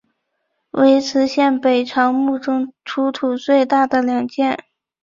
[0.71, 4.57] 为磁县北朝墓中出土最大的两件。